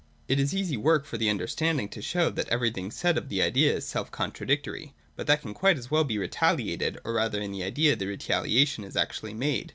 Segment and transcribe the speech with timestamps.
[0.27, 3.75] It is easy work for the understanding to show that everything said of the Idea
[3.75, 4.95] is self contradictory.
[5.15, 8.83] But that can quite as well be retaliated, or rather in the Idea the retaliation
[8.83, 9.69] is actually made.